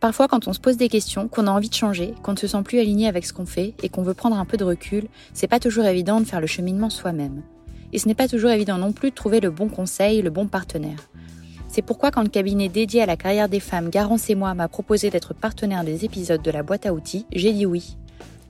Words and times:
Parfois, 0.00 0.28
quand 0.28 0.46
on 0.46 0.52
se 0.52 0.60
pose 0.60 0.76
des 0.76 0.88
questions, 0.88 1.26
qu'on 1.26 1.48
a 1.48 1.50
envie 1.50 1.70
de 1.70 1.74
changer, 1.74 2.14
qu'on 2.22 2.32
ne 2.32 2.36
se 2.36 2.46
sent 2.46 2.62
plus 2.62 2.78
aligné 2.78 3.08
avec 3.08 3.26
ce 3.26 3.32
qu'on 3.32 3.46
fait 3.46 3.74
et 3.82 3.88
qu'on 3.88 4.02
veut 4.02 4.14
prendre 4.14 4.38
un 4.38 4.44
peu 4.44 4.56
de 4.56 4.64
recul, 4.64 5.08
c'est 5.34 5.48
pas 5.48 5.58
toujours 5.58 5.86
évident 5.86 6.20
de 6.20 6.24
faire 6.24 6.40
le 6.40 6.46
cheminement 6.46 6.88
soi-même. 6.88 7.42
Et 7.92 7.98
ce 7.98 8.06
n'est 8.06 8.14
pas 8.14 8.28
toujours 8.28 8.50
évident 8.50 8.78
non 8.78 8.92
plus 8.92 9.10
de 9.10 9.14
trouver 9.16 9.40
le 9.40 9.50
bon 9.50 9.68
conseil, 9.68 10.22
le 10.22 10.30
bon 10.30 10.46
partenaire. 10.46 11.08
C'est 11.66 11.82
pourquoi 11.82 12.12
quand 12.12 12.22
le 12.22 12.28
cabinet 12.28 12.68
dédié 12.68 13.02
à 13.02 13.06
la 13.06 13.16
carrière 13.16 13.48
des 13.48 13.60
femmes 13.60 13.90
Garance 13.90 14.30
et 14.30 14.36
moi 14.36 14.54
m'a 14.54 14.68
proposé 14.68 15.10
d'être 15.10 15.34
partenaire 15.34 15.84
des 15.84 16.04
épisodes 16.04 16.42
de 16.42 16.50
la 16.50 16.62
boîte 16.62 16.86
à 16.86 16.94
outils, 16.94 17.26
j'ai 17.32 17.52
dit 17.52 17.66
oui. 17.66 17.96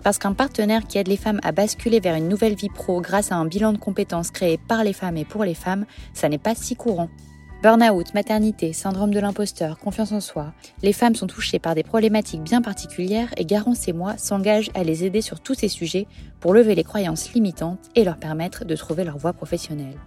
Parce 0.02 0.18
qu'un 0.18 0.34
partenaire 0.34 0.86
qui 0.86 0.98
aide 0.98 1.08
les 1.08 1.16
femmes 1.16 1.40
à 1.42 1.52
basculer 1.52 1.98
vers 1.98 2.14
une 2.14 2.28
nouvelle 2.28 2.54
vie 2.54 2.68
pro 2.68 3.00
grâce 3.00 3.32
à 3.32 3.36
un 3.36 3.46
bilan 3.46 3.72
de 3.72 3.78
compétences 3.78 4.30
créé 4.30 4.58
par 4.68 4.84
les 4.84 4.92
femmes 4.92 5.16
et 5.16 5.24
pour 5.24 5.44
les 5.44 5.54
femmes, 5.54 5.86
ça 6.12 6.28
n'est 6.28 6.38
pas 6.38 6.54
si 6.54 6.76
courant. 6.76 7.08
Burnout, 7.60 8.14
maternité, 8.14 8.72
syndrome 8.72 9.12
de 9.12 9.18
l'imposteur, 9.18 9.80
confiance 9.80 10.12
en 10.12 10.20
soi, 10.20 10.52
les 10.82 10.92
femmes 10.92 11.16
sont 11.16 11.26
touchées 11.26 11.58
par 11.58 11.74
des 11.74 11.82
problématiques 11.82 12.44
bien 12.44 12.62
particulières 12.62 13.34
et 13.36 13.44
Garance 13.44 13.88
et 13.88 13.92
moi 13.92 14.16
s'engagent 14.16 14.70
à 14.74 14.84
les 14.84 15.04
aider 15.04 15.20
sur 15.22 15.40
tous 15.40 15.54
ces 15.54 15.66
sujets 15.66 16.06
pour 16.38 16.54
lever 16.54 16.76
les 16.76 16.84
croyances 16.84 17.32
limitantes 17.32 17.90
et 17.96 18.04
leur 18.04 18.16
permettre 18.16 18.64
de 18.64 18.76
trouver 18.76 19.02
leur 19.02 19.18
voie 19.18 19.32
professionnelle. 19.32 19.98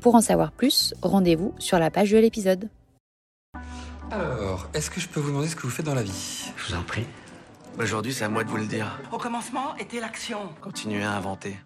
Pour 0.00 0.14
en 0.14 0.20
savoir 0.20 0.52
plus, 0.52 0.94
rendez-vous 1.02 1.52
sur 1.58 1.80
la 1.80 1.90
page 1.90 2.12
de 2.12 2.18
l'épisode. 2.18 2.68
Alors, 4.12 4.68
est-ce 4.72 4.88
que 4.88 5.00
je 5.00 5.08
peux 5.08 5.18
vous 5.18 5.30
demander 5.30 5.48
ce 5.48 5.56
que 5.56 5.62
vous 5.62 5.70
faites 5.70 5.86
dans 5.86 5.96
la 5.96 6.04
vie? 6.04 6.52
Je 6.56 6.68
vous 6.68 6.78
en 6.78 6.84
prie. 6.84 7.06
Aujourd'hui, 7.76 8.12
c'est 8.12 8.24
à 8.24 8.28
moi 8.28 8.44
de 8.44 8.48
vous 8.48 8.56
le 8.56 8.66
dire. 8.66 9.00
Au 9.10 9.18
commencement 9.18 9.74
était 9.80 9.98
l'action. 9.98 10.38
Continuez 10.60 11.02
à 11.02 11.16
inventer. 11.16 11.56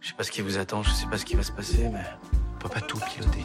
Je 0.00 0.08
sais 0.08 0.14
pas 0.14 0.24
ce 0.24 0.32
qui 0.32 0.40
vous 0.40 0.58
attend, 0.58 0.82
je 0.82 0.90
sais 0.90 1.06
pas 1.06 1.18
ce 1.18 1.24
qui 1.24 1.36
va 1.36 1.44
se 1.44 1.52
passer, 1.52 1.88
mais 1.88 2.02
on 2.56 2.58
peut 2.58 2.68
pas 2.68 2.80
tout 2.80 2.98
piloter. 2.98 3.44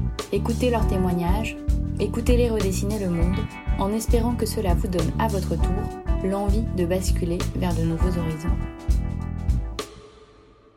Écoutez 0.33 0.69
leurs 0.69 0.87
témoignages, 0.87 1.57
écoutez-les 1.99 2.49
redessiner 2.49 2.97
le 2.99 3.09
monde, 3.09 3.35
en 3.79 3.91
espérant 3.91 4.33
que 4.33 4.45
cela 4.45 4.73
vous 4.73 4.87
donne 4.87 5.11
à 5.19 5.27
votre 5.27 5.57
tour 5.57 6.23
l'envie 6.23 6.63
de 6.77 6.85
basculer 6.85 7.37
vers 7.57 7.75
de 7.75 7.81
nouveaux 7.81 8.17
horizons. 8.17 8.55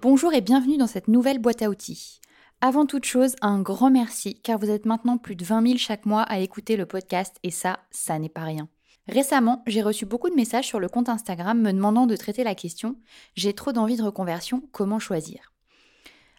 Bonjour 0.03 0.35
et 0.35 0.41
bienvenue 0.41 0.77
dans 0.77 0.89
cette 0.89 1.07
nouvelle 1.07 1.39
boîte 1.39 1.63
à 1.63 1.71
outils. 1.71 2.21
Avant 2.61 2.85
toute 2.85 3.05
chose, 3.05 3.37
un 3.43 3.63
grand 3.63 3.93
merci 3.93 4.35
car 4.43 4.59
vous 4.59 4.71
êtes 4.71 4.87
maintenant 4.87 5.19
plus 5.19 5.37
de 5.37 5.45
20 5.45 5.65
000 5.65 5.79
chaque 5.79 6.05
mois 6.05 6.23
à 6.23 6.41
écouter 6.41 6.77
le 6.77 6.87
podcast 6.87 7.37
et 7.45 7.53
ça, 7.53 7.79
ça 7.93 8.19
n'est 8.19 8.29
pas 8.29 8.43
rien. 8.43 8.69
Récemment, 9.07 9.63
j'ai 9.69 9.83
reçu 9.83 10.05
beaucoup 10.05 10.31
de 10.31 10.35
messages 10.35 10.67
sur 10.67 10.81
le 10.81 10.89
compte 10.89 11.09
Instagram 11.09 11.61
me 11.61 11.73
demandant 11.73 12.09
de 12.09 12.17
traiter 12.17 12.43
la 12.43 12.57
question 12.57 12.97
J'ai 13.37 13.53
trop 13.53 13.71
d'envie 13.71 13.97
de 13.99 14.03
reconversion, 14.03 14.65
comment 14.73 14.99
choisir? 14.99 15.54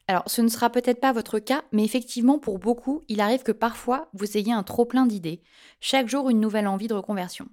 Alors, 0.08 0.24
ce 0.28 0.42
ne 0.42 0.50
sera 0.50 0.70
peut-être 0.70 1.00
pas 1.00 1.14
votre 1.14 1.40
cas, 1.40 1.64
mais 1.72 1.84
effectivement, 1.84 2.38
pour 2.38 2.60
beaucoup, 2.60 3.04
il 3.08 3.22
arrive 3.22 3.42
que 3.42 3.52
parfois, 3.52 4.10
vous 4.14 4.38
ayez 4.38 4.52
un 4.52 4.62
trop-plein 4.62 5.08
d'idées. 5.08 5.42
Chaque 5.80 6.08
jour, 6.08 6.30
une 6.30 6.40
nouvelle 6.40 6.68
envie 6.68 6.88
de 6.88 6.94
reconversion. 6.94 7.48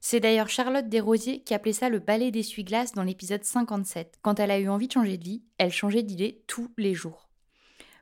C'est 0.00 0.20
d'ailleurs 0.20 0.50
Charlotte 0.50 0.88
Desrosiers 0.88 1.40
qui 1.40 1.54
appelait 1.54 1.72
ça 1.72 1.88
le 1.88 1.98
balai 1.98 2.30
d'essuie-glace 2.30 2.92
dans 2.92 3.02
l'épisode 3.02 3.42
57. 3.42 4.18
Quand 4.22 4.38
elle 4.38 4.50
a 4.50 4.58
eu 4.58 4.68
envie 4.68 4.86
de 4.86 4.92
changer 4.92 5.16
de 5.16 5.24
vie, 5.24 5.42
elle 5.56 5.72
changeait 5.72 6.02
d'idée 6.02 6.42
tous 6.46 6.70
les 6.76 6.94
jours. 6.94 7.30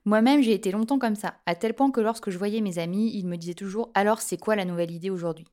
Moi-même, 0.05 0.43
j'ai 0.43 0.53
été 0.53 0.73
longtemps 0.73 0.99
comme 0.99 1.17
ça, 1.17 1.37
à 1.47 1.55
tel 1.55 1.75
point 1.75 1.91
que 1.91 2.01
lorsque 2.01 2.31
je 2.31 2.39
voyais 2.39 2.61
mes 2.61 2.79
amis, 2.79 3.13
ils 3.15 3.27
me 3.27 3.37
disaient 3.37 3.55
toujours 3.55 3.91
Alors, 3.95 4.21
c'est 4.21 4.37
quoi 4.37 4.57
la 4.57 4.65
nouvelle 4.65 4.91
idée 4.91 5.11
aujourd'hui? 5.11 5.47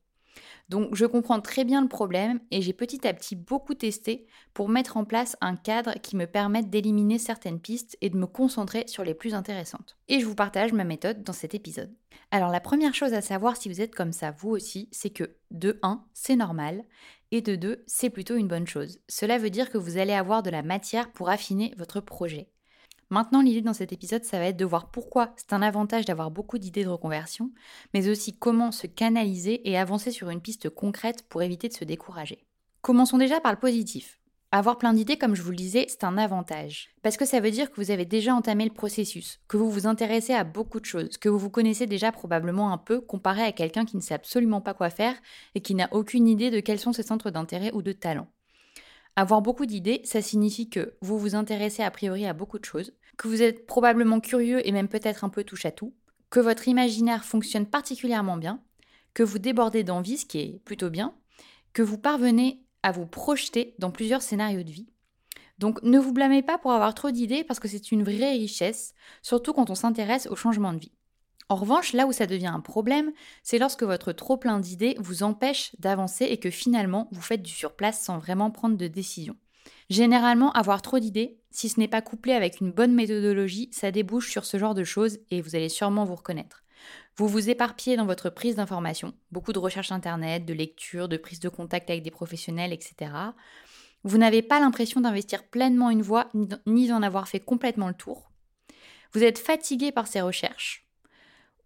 Donc 0.68 0.94
je 0.94 1.04
comprends 1.04 1.40
très 1.40 1.64
bien 1.64 1.82
le 1.82 1.88
problème 1.88 2.40
et 2.50 2.62
j'ai 2.62 2.72
petit 2.72 3.06
à 3.06 3.12
petit 3.12 3.36
beaucoup 3.36 3.74
testé 3.74 4.26
pour 4.54 4.68
mettre 4.68 4.96
en 4.96 5.04
place 5.04 5.36
un 5.40 5.56
cadre 5.56 5.94
qui 6.02 6.16
me 6.16 6.26
permette 6.26 6.70
d'éliminer 6.70 7.18
certaines 7.18 7.60
pistes 7.60 7.98
et 8.00 8.08
de 8.08 8.16
me 8.16 8.26
concentrer 8.26 8.84
sur 8.86 9.04
les 9.04 9.14
plus 9.14 9.34
intéressantes. 9.34 9.96
Et 10.08 10.20
je 10.20 10.26
vous 10.26 10.34
partage 10.34 10.72
ma 10.72 10.84
méthode 10.84 11.22
dans 11.22 11.32
cet 11.32 11.54
épisode. 11.54 11.94
Alors 12.30 12.50
la 12.50 12.60
première 12.60 12.94
chose 12.94 13.12
à 13.12 13.20
savoir 13.20 13.56
si 13.56 13.68
vous 13.68 13.80
êtes 13.80 13.94
comme 13.94 14.12
ça 14.12 14.30
vous 14.30 14.50
aussi, 14.50 14.88
c'est 14.90 15.10
que 15.10 15.36
de 15.50 15.78
1, 15.82 16.04
c'est 16.14 16.36
normal 16.36 16.84
et 17.30 17.42
de 17.42 17.56
2, 17.56 17.84
c'est 17.86 18.10
plutôt 18.10 18.36
une 18.36 18.48
bonne 18.48 18.66
chose. 18.66 19.00
Cela 19.08 19.38
veut 19.38 19.50
dire 19.50 19.70
que 19.70 19.78
vous 19.78 19.98
allez 19.98 20.14
avoir 20.14 20.42
de 20.42 20.50
la 20.50 20.62
matière 20.62 21.12
pour 21.12 21.28
affiner 21.28 21.74
votre 21.76 22.00
projet. 22.00 22.48
Maintenant, 23.10 23.42
l'idée 23.42 23.60
dans 23.60 23.72
cet 23.72 23.92
épisode, 23.92 24.24
ça 24.24 24.38
va 24.38 24.46
être 24.46 24.56
de 24.56 24.64
voir 24.64 24.90
pourquoi 24.90 25.32
c'est 25.36 25.52
un 25.52 25.62
avantage 25.62 26.04
d'avoir 26.04 26.30
beaucoup 26.30 26.58
d'idées 26.58 26.84
de 26.84 26.88
reconversion, 26.88 27.50
mais 27.92 28.08
aussi 28.08 28.36
comment 28.36 28.72
se 28.72 28.86
canaliser 28.86 29.68
et 29.68 29.78
avancer 29.78 30.10
sur 30.10 30.30
une 30.30 30.40
piste 30.40 30.70
concrète 30.70 31.26
pour 31.28 31.42
éviter 31.42 31.68
de 31.68 31.74
se 31.74 31.84
décourager. 31.84 32.44
Commençons 32.80 33.18
déjà 33.18 33.40
par 33.40 33.52
le 33.52 33.58
positif. 33.58 34.18
Avoir 34.56 34.78
plein 34.78 34.92
d'idées, 34.92 35.16
comme 35.16 35.34
je 35.34 35.42
vous 35.42 35.50
le 35.50 35.56
disais, 35.56 35.86
c'est 35.88 36.04
un 36.04 36.16
avantage. 36.16 36.90
Parce 37.02 37.16
que 37.16 37.24
ça 37.24 37.40
veut 37.40 37.50
dire 37.50 37.72
que 37.72 37.76
vous 37.80 37.90
avez 37.90 38.04
déjà 38.04 38.32
entamé 38.32 38.64
le 38.64 38.70
processus, 38.72 39.40
que 39.48 39.56
vous 39.56 39.68
vous 39.68 39.88
intéressez 39.88 40.32
à 40.32 40.44
beaucoup 40.44 40.78
de 40.78 40.84
choses, 40.84 41.16
que 41.18 41.28
vous 41.28 41.40
vous 41.40 41.50
connaissez 41.50 41.88
déjà 41.88 42.12
probablement 42.12 42.72
un 42.72 42.78
peu 42.78 43.00
comparé 43.00 43.42
à 43.42 43.50
quelqu'un 43.50 43.84
qui 43.84 43.96
ne 43.96 44.00
sait 44.00 44.14
absolument 44.14 44.60
pas 44.60 44.72
quoi 44.72 44.90
faire 44.90 45.16
et 45.56 45.60
qui 45.60 45.74
n'a 45.74 45.88
aucune 45.92 46.28
idée 46.28 46.52
de 46.52 46.60
quels 46.60 46.78
sont 46.78 46.92
ses 46.92 47.02
centres 47.02 47.30
d'intérêt 47.30 47.72
ou 47.72 47.82
de 47.82 47.90
talent. 47.90 48.28
Avoir 49.16 49.42
beaucoup 49.42 49.66
d'idées, 49.66 50.00
ça 50.04 50.22
signifie 50.22 50.68
que 50.68 50.94
vous 51.00 51.18
vous 51.18 51.34
intéressez 51.34 51.82
a 51.82 51.90
priori 51.90 52.26
à 52.26 52.32
beaucoup 52.32 52.58
de 52.58 52.64
choses, 52.64 52.92
que 53.16 53.28
vous 53.28 53.42
êtes 53.42 53.66
probablement 53.66 54.20
curieux 54.20 54.66
et 54.66 54.72
même 54.72 54.88
peut-être 54.88 55.24
un 55.24 55.28
peu 55.28 55.44
touche 55.44 55.66
à 55.66 55.70
tout, 55.70 55.94
que 56.30 56.40
votre 56.40 56.66
imaginaire 56.66 57.24
fonctionne 57.24 57.66
particulièrement 57.66 58.36
bien, 58.36 58.60
que 59.14 59.22
vous 59.22 59.38
débordez 59.38 59.84
d'envie, 59.84 60.18
ce 60.18 60.26
qui 60.26 60.40
est 60.40 60.60
plutôt 60.64 60.90
bien, 60.90 61.14
que 61.72 61.82
vous 61.82 61.98
parvenez 61.98 62.64
à 62.82 62.90
vous 62.90 63.06
projeter 63.06 63.76
dans 63.78 63.92
plusieurs 63.92 64.22
scénarios 64.22 64.64
de 64.64 64.70
vie. 64.70 64.88
Donc 65.58 65.80
ne 65.82 65.98
vous 65.98 66.12
blâmez 66.12 66.42
pas 66.42 66.58
pour 66.58 66.72
avoir 66.72 66.94
trop 66.94 67.12
d'idées 67.12 67.44
parce 67.44 67.60
que 67.60 67.68
c'est 67.68 67.92
une 67.92 68.02
vraie 68.02 68.32
richesse, 68.32 68.94
surtout 69.22 69.52
quand 69.52 69.70
on 69.70 69.76
s'intéresse 69.76 70.26
au 70.26 70.34
changement 70.34 70.72
de 70.72 70.78
vie. 70.78 70.92
En 71.48 71.56
revanche, 71.56 71.92
là 71.92 72.06
où 72.06 72.12
ça 72.12 72.26
devient 72.26 72.46
un 72.46 72.60
problème, 72.60 73.12
c'est 73.42 73.58
lorsque 73.58 73.82
votre 73.82 74.12
trop 74.12 74.36
plein 74.36 74.60
d'idées 74.60 74.96
vous 74.98 75.22
empêche 75.22 75.72
d'avancer 75.78 76.24
et 76.24 76.38
que 76.38 76.50
finalement 76.50 77.08
vous 77.12 77.20
faites 77.20 77.42
du 77.42 77.52
surplace 77.52 78.00
sans 78.00 78.18
vraiment 78.18 78.50
prendre 78.50 78.76
de 78.76 78.86
décision. 78.86 79.36
Généralement, 79.90 80.52
avoir 80.52 80.80
trop 80.80 80.98
d'idées, 80.98 81.38
si 81.50 81.68
ce 81.68 81.78
n'est 81.78 81.88
pas 81.88 82.02
couplé 82.02 82.32
avec 82.32 82.60
une 82.60 82.72
bonne 82.72 82.94
méthodologie, 82.94 83.68
ça 83.72 83.90
débouche 83.90 84.30
sur 84.30 84.44
ce 84.46 84.58
genre 84.58 84.74
de 84.74 84.84
choses 84.84 85.18
et 85.30 85.42
vous 85.42 85.54
allez 85.54 85.68
sûrement 85.68 86.04
vous 86.04 86.14
reconnaître. 86.14 86.64
Vous 87.16 87.28
vous 87.28 87.50
éparpillez 87.50 87.96
dans 87.96 88.06
votre 88.06 88.30
prise 88.30 88.56
d'informations, 88.56 89.14
beaucoup 89.30 89.52
de 89.52 89.58
recherches 89.58 89.92
internet, 89.92 90.44
de 90.44 90.54
lecture, 90.54 91.08
de 91.08 91.16
prise 91.16 91.40
de 91.40 91.48
contact 91.48 91.90
avec 91.90 92.02
des 92.02 92.10
professionnels, 92.10 92.72
etc. 92.72 93.12
Vous 94.02 94.18
n'avez 94.18 94.42
pas 94.42 94.60
l'impression 94.60 95.00
d'investir 95.00 95.44
pleinement 95.44 95.90
une 95.90 96.02
voie 96.02 96.28
ni 96.66 96.88
d'en 96.88 97.02
avoir 97.02 97.28
fait 97.28 97.40
complètement 97.40 97.88
le 97.88 97.94
tour. 97.94 98.30
Vous 99.12 99.22
êtes 99.22 99.38
fatigué 99.38 99.92
par 99.92 100.08
ces 100.08 100.20
recherches, 100.20 100.83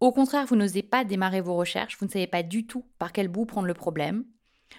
au 0.00 0.12
contraire, 0.12 0.47
vous 0.47 0.56
n'osez 0.56 0.82
pas 0.82 1.04
démarrer 1.04 1.41
vos 1.41 1.56
recherches, 1.56 1.97
vous 1.98 2.06
ne 2.06 2.10
savez 2.10 2.26
pas 2.26 2.42
du 2.42 2.66
tout 2.66 2.84
par 2.98 3.12
quel 3.12 3.28
bout 3.28 3.47
prendre 3.47 3.66
le 3.66 3.75
problème. 3.75 4.25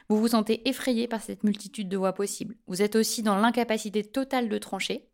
Vous 0.08 0.18
vous 0.18 0.30
sentez 0.30 0.68
effrayé 0.68 1.08
par 1.08 1.22
cette 1.22 1.44
multitude 1.44 1.90
de 1.90 1.98
voies 1.98 2.14
possibles. 2.14 2.56
Vous 2.68 2.82
êtes 2.82 2.96
aussi 2.96 3.24
dans 3.24 3.38
l'incapacité 3.38 4.04
totale 4.04 4.50
de 4.50 4.58
trancher. 4.58 5.10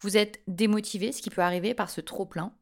Vous 0.00 0.16
êtes 0.16 0.42
démotivé, 0.46 1.12
ce 1.12 1.22
qui 1.22 1.30
peut 1.30 1.42
arriver 1.42 1.74
par 1.74 1.90
ce 1.90 2.00
trop-plein. 2.00 2.52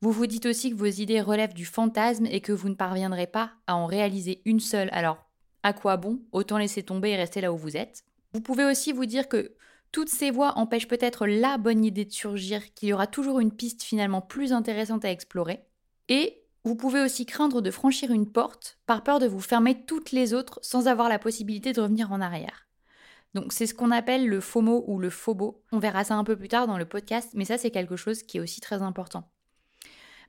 Vous 0.00 0.12
vous 0.12 0.26
dites 0.26 0.46
aussi 0.46 0.70
que 0.70 0.76
vos 0.76 0.86
idées 0.86 1.20
relèvent 1.20 1.54
du 1.54 1.64
fantasme 1.64 2.26
et 2.26 2.40
que 2.40 2.52
vous 2.52 2.68
ne 2.68 2.74
parviendrez 2.74 3.26
pas 3.26 3.52
à 3.66 3.74
en 3.74 3.86
réaliser 3.86 4.42
une 4.44 4.60
seule. 4.60 4.90
Alors, 4.92 5.26
à 5.64 5.72
quoi 5.72 5.96
bon? 5.96 6.20
Autant 6.30 6.58
laisser 6.58 6.84
tomber 6.84 7.10
et 7.10 7.16
rester 7.16 7.40
là 7.40 7.52
où 7.52 7.56
vous 7.56 7.76
êtes. 7.76 8.04
Vous 8.32 8.40
pouvez 8.40 8.64
aussi 8.64 8.92
vous 8.92 9.06
dire 9.06 9.28
que 9.28 9.56
toutes 9.90 10.08
ces 10.08 10.30
voies 10.30 10.56
empêchent 10.56 10.86
peut-être 10.86 11.26
la 11.26 11.58
bonne 11.58 11.84
idée 11.84 12.04
de 12.04 12.12
surgir, 12.12 12.72
qu'il 12.74 12.90
y 12.90 12.92
aura 12.92 13.06
toujours 13.06 13.40
une 13.40 13.52
piste 13.52 13.82
finalement 13.82 14.20
plus 14.20 14.52
intéressante 14.52 15.04
à 15.04 15.10
explorer. 15.10 15.64
Et 16.08 16.42
vous 16.64 16.76
pouvez 16.76 17.00
aussi 17.00 17.26
craindre 17.26 17.60
de 17.60 17.70
franchir 17.70 18.10
une 18.10 18.30
porte 18.30 18.78
par 18.86 19.02
peur 19.02 19.18
de 19.18 19.26
vous 19.26 19.40
fermer 19.40 19.84
toutes 19.84 20.12
les 20.12 20.34
autres 20.34 20.58
sans 20.62 20.88
avoir 20.88 21.08
la 21.08 21.18
possibilité 21.18 21.72
de 21.72 21.80
revenir 21.80 22.12
en 22.12 22.20
arrière. 22.20 22.66
Donc 23.34 23.52
c'est 23.52 23.66
ce 23.66 23.74
qu'on 23.74 23.90
appelle 23.90 24.26
le 24.26 24.40
FOMO 24.40 24.84
ou 24.86 24.98
le 24.98 25.10
FOBO. 25.10 25.62
On 25.72 25.78
verra 25.78 26.04
ça 26.04 26.16
un 26.16 26.24
peu 26.24 26.36
plus 26.36 26.48
tard 26.48 26.66
dans 26.66 26.78
le 26.78 26.86
podcast, 26.86 27.30
mais 27.34 27.44
ça 27.44 27.58
c'est 27.58 27.70
quelque 27.70 27.96
chose 27.96 28.22
qui 28.22 28.38
est 28.38 28.40
aussi 28.40 28.60
très 28.60 28.82
important. 28.82 29.30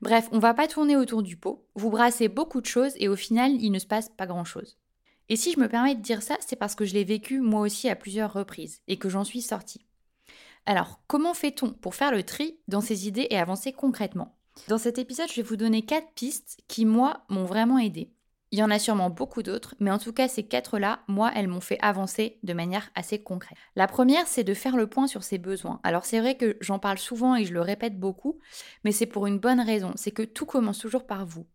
Bref, 0.01 0.29
on 0.31 0.39
va 0.39 0.53
pas 0.53 0.67
tourner 0.67 0.95
autour 0.95 1.23
du 1.23 1.35
pot, 1.35 1.67
vous 1.75 1.89
brassez 1.89 2.29
beaucoup 2.29 2.61
de 2.61 2.65
choses 2.65 2.93
et 2.97 3.09
au 3.09 3.15
final 3.15 3.51
il 3.51 3.71
ne 3.71 3.79
se 3.79 3.87
passe 3.87 4.09
pas 4.09 4.27
grand-chose. 4.27 4.77
Et 5.27 5.35
si 5.35 5.51
je 5.51 5.59
me 5.59 5.67
permets 5.67 5.95
de 5.95 6.01
dire 6.01 6.23
ça, 6.23 6.37
c'est 6.39 6.55
parce 6.55 6.73
que 6.75 6.85
je 6.85 6.93
l'ai 6.93 7.03
vécu 7.03 7.39
moi 7.39 7.61
aussi 7.61 7.89
à 7.89 7.95
plusieurs 7.95 8.33
reprises 8.33 8.81
et 8.87 8.97
que 8.97 9.09
j'en 9.09 9.23
suis 9.23 9.41
sortie. 9.41 9.85
Alors, 10.65 11.01
comment 11.07 11.33
fait-on 11.33 11.71
pour 11.71 11.95
faire 11.95 12.11
le 12.11 12.23
tri 12.23 12.59
dans 12.67 12.81
ces 12.81 13.07
idées 13.07 13.27
et 13.29 13.37
avancer 13.37 13.71
concrètement? 13.71 14.38
Dans 14.67 14.77
cet 14.77 14.97
épisode, 14.97 15.29
je 15.29 15.35
vais 15.35 15.47
vous 15.47 15.55
donner 15.55 15.83
quatre 15.83 16.11
pistes 16.13 16.59
qui, 16.67 16.85
moi, 16.85 17.23
m'ont 17.29 17.45
vraiment 17.45 17.79
aidé. 17.79 18.11
Il 18.51 18.57
y 18.57 18.63
en 18.63 18.71
a 18.71 18.79
sûrement 18.79 19.11
beaucoup 19.11 19.43
d'autres, 19.43 19.75
mais 19.79 19.91
en 19.91 19.99
tout 19.99 20.11
cas, 20.11 20.27
ces 20.27 20.43
quatre-là, 20.43 21.01
moi, 21.07 21.31
elles 21.35 21.47
m'ont 21.47 21.61
fait 21.61 21.77
avancer 21.81 22.39
de 22.41 22.53
manière 22.53 22.89
assez 22.95 23.21
concrète. 23.21 23.57
La 23.75 23.85
première, 23.85 24.25
c'est 24.25 24.43
de 24.43 24.55
faire 24.55 24.75
le 24.75 24.87
point 24.87 25.05
sur 25.05 25.21
ses 25.21 25.37
besoins. 25.37 25.79
Alors, 25.83 26.03
c'est 26.05 26.19
vrai 26.19 26.35
que 26.35 26.57
j'en 26.59 26.79
parle 26.79 26.97
souvent 26.97 27.35
et 27.35 27.45
je 27.45 27.53
le 27.53 27.61
répète 27.61 27.99
beaucoup, 27.99 28.39
mais 28.83 28.91
c'est 28.91 29.05
pour 29.05 29.27
une 29.27 29.37
bonne 29.37 29.59
raison. 29.59 29.93
C'est 29.95 30.11
que 30.11 30.23
tout 30.23 30.47
commence 30.47 30.79
toujours 30.79 31.05
par 31.05 31.27
vous. 31.27 31.45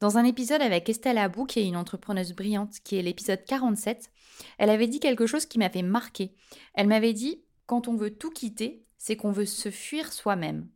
Dans 0.00 0.16
un 0.16 0.24
épisode 0.24 0.62
avec 0.62 0.88
Estelle 0.88 1.18
Abou, 1.18 1.44
qui 1.44 1.60
est 1.60 1.66
une 1.66 1.76
entrepreneuse 1.76 2.32
brillante, 2.32 2.76
qui 2.82 2.96
est 2.96 3.02
l'épisode 3.02 3.44
47, 3.44 4.10
elle 4.58 4.70
avait 4.70 4.88
dit 4.88 5.00
quelque 5.00 5.26
chose 5.26 5.46
qui 5.46 5.58
m'avait 5.58 5.82
marqué. 5.82 6.34
Elle 6.74 6.86
m'avait 6.86 7.14
dit 7.14 7.42
quand 7.66 7.88
on 7.88 7.96
veut 7.96 8.14
tout 8.14 8.30
quitter, 8.30 8.84
c'est 8.98 9.16
qu'on 9.16 9.32
veut 9.32 9.46
se 9.46 9.70
fuir 9.70 10.12
soi-même. 10.12 10.68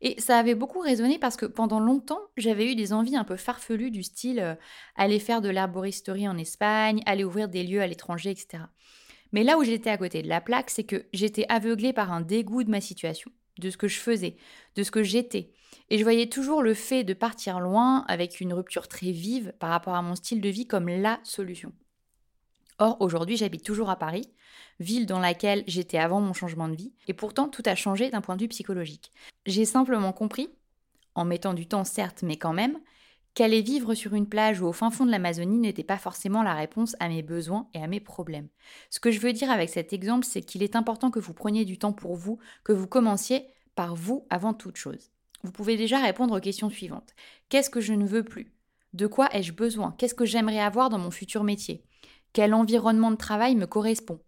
Et 0.00 0.20
ça 0.20 0.38
avait 0.38 0.54
beaucoup 0.54 0.80
résonné 0.80 1.18
parce 1.18 1.36
que 1.36 1.46
pendant 1.46 1.80
longtemps, 1.80 2.20
j'avais 2.36 2.70
eu 2.70 2.74
des 2.74 2.92
envies 2.92 3.16
un 3.16 3.24
peu 3.24 3.36
farfelues 3.36 3.90
du 3.90 4.02
style 4.02 4.40
euh, 4.40 4.54
aller 4.94 5.18
faire 5.18 5.40
de 5.40 5.48
l'arboristerie 5.48 6.28
en 6.28 6.36
Espagne, 6.36 7.02
aller 7.06 7.24
ouvrir 7.24 7.48
des 7.48 7.62
lieux 7.62 7.80
à 7.80 7.86
l'étranger, 7.86 8.30
etc. 8.30 8.64
Mais 9.32 9.42
là 9.42 9.58
où 9.58 9.64
j'étais 9.64 9.90
à 9.90 9.98
côté 9.98 10.22
de 10.22 10.28
la 10.28 10.40
plaque, 10.40 10.70
c'est 10.70 10.84
que 10.84 11.06
j'étais 11.12 11.46
aveuglée 11.48 11.92
par 11.92 12.12
un 12.12 12.20
dégoût 12.20 12.64
de 12.64 12.70
ma 12.70 12.80
situation, 12.80 13.30
de 13.58 13.70
ce 13.70 13.76
que 13.76 13.88
je 13.88 13.98
faisais, 13.98 14.36
de 14.76 14.82
ce 14.82 14.90
que 14.90 15.02
j'étais. 15.02 15.52
Et 15.90 15.98
je 15.98 16.02
voyais 16.02 16.28
toujours 16.28 16.62
le 16.62 16.74
fait 16.74 17.04
de 17.04 17.14
partir 17.14 17.60
loin, 17.60 18.04
avec 18.08 18.40
une 18.40 18.52
rupture 18.52 18.88
très 18.88 19.12
vive 19.12 19.52
par 19.58 19.70
rapport 19.70 19.94
à 19.94 20.02
mon 20.02 20.14
style 20.14 20.40
de 20.40 20.48
vie, 20.48 20.66
comme 20.66 20.88
la 20.88 21.20
solution. 21.22 21.72
Or, 22.78 22.96
aujourd'hui, 23.00 23.36
j'habite 23.36 23.64
toujours 23.64 23.90
à 23.90 23.96
Paris, 23.96 24.28
ville 24.80 25.06
dans 25.06 25.20
laquelle 25.20 25.64
j'étais 25.66 25.98
avant 25.98 26.20
mon 26.20 26.32
changement 26.32 26.68
de 26.68 26.76
vie, 26.76 26.92
et 27.08 27.14
pourtant 27.14 27.48
tout 27.48 27.62
a 27.66 27.74
changé 27.74 28.10
d'un 28.10 28.20
point 28.20 28.36
de 28.36 28.42
vue 28.42 28.48
psychologique. 28.48 29.12
J'ai 29.46 29.64
simplement 29.64 30.12
compris, 30.12 30.50
en 31.14 31.24
mettant 31.24 31.54
du 31.54 31.66
temps 31.66 31.84
certes, 31.84 32.22
mais 32.22 32.36
quand 32.36 32.52
même, 32.52 32.78
qu'aller 33.34 33.60
vivre 33.60 33.94
sur 33.94 34.14
une 34.14 34.28
plage 34.28 34.60
ou 34.60 34.66
au 34.66 34.72
fin 34.72 34.90
fond 34.90 35.04
de 35.04 35.10
l'Amazonie 35.10 35.58
n'était 35.58 35.84
pas 35.84 35.98
forcément 35.98 36.42
la 36.42 36.54
réponse 36.54 36.96
à 37.00 37.08
mes 37.08 37.22
besoins 37.22 37.68
et 37.74 37.82
à 37.82 37.86
mes 37.86 38.00
problèmes. 38.00 38.48
Ce 38.88 38.98
que 38.98 39.10
je 39.10 39.20
veux 39.20 39.32
dire 39.32 39.50
avec 39.50 39.68
cet 39.68 39.92
exemple, 39.92 40.24
c'est 40.24 40.40
qu'il 40.40 40.62
est 40.62 40.74
important 40.74 41.10
que 41.10 41.20
vous 41.20 41.34
preniez 41.34 41.64
du 41.64 41.78
temps 41.78 41.92
pour 41.92 42.16
vous, 42.16 42.38
que 42.64 42.72
vous 42.72 42.86
commenciez 42.86 43.46
par 43.74 43.94
vous 43.94 44.26
avant 44.30 44.54
toute 44.54 44.76
chose. 44.76 45.10
Vous 45.42 45.52
pouvez 45.52 45.76
déjà 45.76 46.00
répondre 46.00 46.36
aux 46.36 46.40
questions 46.40 46.70
suivantes. 46.70 47.14
Qu'est-ce 47.50 47.70
que 47.70 47.82
je 47.82 47.92
ne 47.92 48.06
veux 48.06 48.24
plus? 48.24 48.52
De 48.94 49.06
quoi 49.06 49.28
ai-je 49.36 49.52
besoin? 49.52 49.94
Qu'est-ce 49.98 50.14
que 50.14 50.24
j'aimerais 50.24 50.60
avoir 50.60 50.88
dans 50.88 50.98
mon 50.98 51.10
futur 51.10 51.44
métier? 51.44 51.84
Quel 52.32 52.54
environnement 52.54 53.10
de 53.10 53.16
travail 53.16 53.54
me 53.54 53.66
correspond? 53.66 54.18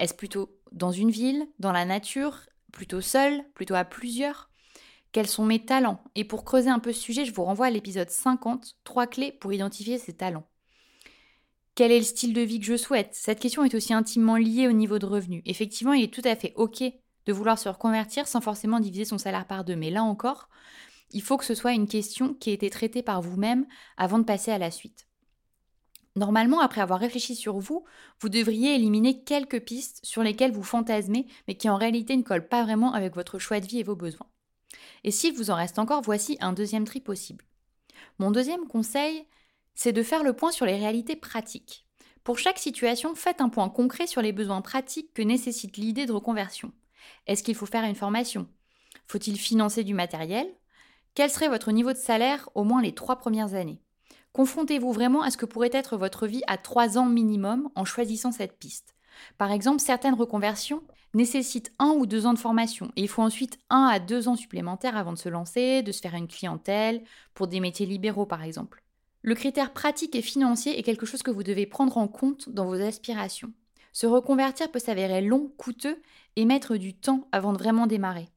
Est-ce 0.00 0.14
plutôt 0.14 0.58
dans 0.72 0.90
une 0.90 1.10
ville, 1.10 1.46
dans 1.58 1.72
la 1.72 1.84
nature, 1.84 2.40
plutôt 2.72 3.02
seul, 3.02 3.44
plutôt 3.54 3.74
à 3.74 3.84
plusieurs? 3.84 4.50
Quels 5.12 5.26
sont 5.26 5.44
mes 5.44 5.64
talents? 5.64 6.02
Et 6.14 6.24
pour 6.24 6.44
creuser 6.44 6.70
un 6.70 6.78
peu 6.78 6.92
ce 6.92 7.00
sujet, 7.00 7.24
je 7.26 7.34
vous 7.34 7.44
renvoie 7.44 7.66
à 7.66 7.70
l'épisode 7.70 8.08
50, 8.08 8.76
trois 8.82 9.06
clés 9.06 9.30
pour 9.30 9.52
identifier 9.52 9.98
ces 9.98 10.16
talents. 10.16 10.48
Quel 11.74 11.92
est 11.92 11.98
le 11.98 12.04
style 12.04 12.32
de 12.32 12.40
vie 12.40 12.60
que 12.60 12.66
je 12.66 12.76
souhaite? 12.76 13.10
Cette 13.12 13.40
question 13.40 13.62
est 13.62 13.74
aussi 13.74 13.92
intimement 13.92 14.36
liée 14.36 14.68
au 14.68 14.72
niveau 14.72 14.98
de 14.98 15.06
revenu. 15.06 15.42
Effectivement, 15.44 15.92
il 15.92 16.04
est 16.04 16.14
tout 16.14 16.22
à 16.24 16.34
fait 16.34 16.54
OK 16.56 16.82
de 17.26 17.32
vouloir 17.32 17.58
se 17.58 17.68
reconvertir 17.68 18.26
sans 18.26 18.40
forcément 18.40 18.80
diviser 18.80 19.04
son 19.04 19.18
salaire 19.18 19.46
par 19.46 19.64
deux. 19.64 19.76
Mais 19.76 19.90
là 19.90 20.02
encore, 20.02 20.48
il 21.10 21.22
faut 21.22 21.36
que 21.36 21.44
ce 21.44 21.54
soit 21.54 21.72
une 21.72 21.88
question 21.88 22.32
qui 22.32 22.50
ait 22.50 22.54
été 22.54 22.70
traitée 22.70 23.02
par 23.02 23.20
vous-même 23.20 23.66
avant 23.98 24.18
de 24.18 24.24
passer 24.24 24.50
à 24.50 24.58
la 24.58 24.70
suite. 24.70 25.09
Normalement, 26.16 26.60
après 26.60 26.80
avoir 26.80 26.98
réfléchi 26.98 27.36
sur 27.36 27.58
vous, 27.58 27.84
vous 28.20 28.28
devriez 28.28 28.74
éliminer 28.74 29.22
quelques 29.22 29.60
pistes 29.60 30.00
sur 30.02 30.22
lesquelles 30.22 30.52
vous 30.52 30.62
fantasmez, 30.62 31.26
mais 31.46 31.54
qui 31.54 31.68
en 31.68 31.76
réalité 31.76 32.16
ne 32.16 32.22
collent 32.22 32.48
pas 32.48 32.64
vraiment 32.64 32.92
avec 32.92 33.14
votre 33.14 33.38
choix 33.38 33.60
de 33.60 33.66
vie 33.66 33.78
et 33.78 33.84
vos 33.84 33.96
besoins. 33.96 34.26
Et 35.04 35.10
s'il 35.10 35.34
vous 35.34 35.50
en 35.50 35.54
reste 35.54 35.78
encore, 35.78 36.02
voici 36.02 36.36
un 36.40 36.52
deuxième 36.52 36.84
tri 36.84 37.00
possible. 37.00 37.44
Mon 38.18 38.30
deuxième 38.30 38.66
conseil, 38.66 39.24
c'est 39.74 39.92
de 39.92 40.02
faire 40.02 40.24
le 40.24 40.32
point 40.32 40.50
sur 40.50 40.66
les 40.66 40.76
réalités 40.76 41.16
pratiques. 41.16 41.86
Pour 42.24 42.38
chaque 42.38 42.58
situation, 42.58 43.14
faites 43.14 43.40
un 43.40 43.48
point 43.48 43.68
concret 43.68 44.06
sur 44.06 44.20
les 44.20 44.32
besoins 44.32 44.60
pratiques 44.60 45.14
que 45.14 45.22
nécessite 45.22 45.76
l'idée 45.76 46.06
de 46.06 46.12
reconversion. 46.12 46.72
Est-ce 47.26 47.42
qu'il 47.42 47.54
faut 47.54 47.66
faire 47.66 47.84
une 47.84 47.94
formation? 47.94 48.46
Faut-il 49.06 49.38
financer 49.38 49.84
du 49.84 49.94
matériel? 49.94 50.46
Quel 51.14 51.30
serait 51.30 51.48
votre 51.48 51.72
niveau 51.72 51.92
de 51.92 51.98
salaire 51.98 52.48
au 52.54 52.64
moins 52.64 52.82
les 52.82 52.94
trois 52.94 53.16
premières 53.16 53.54
années? 53.54 53.80
Confrontez-vous 54.32 54.92
vraiment 54.92 55.22
à 55.22 55.30
ce 55.30 55.36
que 55.36 55.46
pourrait 55.46 55.70
être 55.72 55.96
votre 55.96 56.26
vie 56.26 56.42
à 56.46 56.56
3 56.56 56.98
ans 56.98 57.06
minimum 57.06 57.68
en 57.74 57.84
choisissant 57.84 58.30
cette 58.30 58.58
piste. 58.58 58.94
Par 59.38 59.50
exemple, 59.50 59.80
certaines 59.80 60.14
reconversions 60.14 60.82
nécessitent 61.14 61.72
un 61.80 61.90
ou 61.90 62.06
deux 62.06 62.26
ans 62.26 62.32
de 62.32 62.38
formation 62.38 62.92
et 62.96 63.02
il 63.02 63.08
faut 63.08 63.22
ensuite 63.22 63.58
un 63.68 63.86
à 63.86 63.98
deux 63.98 64.28
ans 64.28 64.36
supplémentaires 64.36 64.96
avant 64.96 65.12
de 65.12 65.18
se 65.18 65.28
lancer, 65.28 65.82
de 65.82 65.92
se 65.92 66.00
faire 66.00 66.14
une 66.14 66.28
clientèle, 66.28 67.02
pour 67.34 67.48
des 67.48 67.60
métiers 67.60 67.86
libéraux 67.86 68.26
par 68.26 68.44
exemple. 68.44 68.84
Le 69.22 69.34
critère 69.34 69.72
pratique 69.72 70.14
et 70.14 70.22
financier 70.22 70.78
est 70.78 70.82
quelque 70.82 71.06
chose 71.06 71.22
que 71.22 71.30
vous 71.30 71.42
devez 71.42 71.66
prendre 71.66 71.98
en 71.98 72.08
compte 72.08 72.48
dans 72.48 72.66
vos 72.66 72.80
aspirations. 72.80 73.52
Se 73.92 74.06
reconvertir 74.06 74.70
peut 74.70 74.78
s'avérer 74.78 75.20
long, 75.20 75.52
coûteux 75.58 76.00
et 76.36 76.44
mettre 76.44 76.76
du 76.76 76.94
temps 76.94 77.26
avant 77.32 77.52
de 77.52 77.58
vraiment 77.58 77.88
démarrer. 77.88 78.28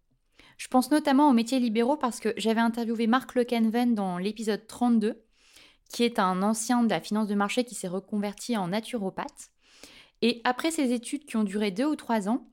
Je 0.58 0.68
pense 0.68 0.92
notamment 0.92 1.30
aux 1.30 1.34
métiers 1.34 1.60
libéraux 1.60 1.98
parce 1.98 2.20
que 2.20 2.34
j'avais 2.38 2.62
interviewé 2.62 3.06
Marc 3.06 3.36
Lekenven 3.36 3.94
dans 3.94 4.18
l'épisode 4.18 4.66
32 4.66 5.24
qui 5.94 6.04
est 6.04 6.20
un 6.20 6.42
ancien 6.42 6.84
de 6.84 6.90
la 6.90 7.00
finance 7.00 7.28
de 7.28 7.36
marché 7.36 7.64
qui 7.64 7.76
s'est 7.76 7.88
reconverti 7.88 8.58
en 8.58 8.70
naturopathe. 8.70 9.52
Et 10.24 10.42
après 10.44 10.72
ses 10.72 10.92
études 10.92 11.26
qui 11.26 11.38
ont 11.38 11.44
duré 11.44 11.70
deux 11.70 11.86
ou 11.86 11.96
trois 11.96 12.28
ans, 12.28 12.48